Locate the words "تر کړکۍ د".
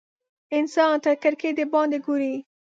1.05-1.61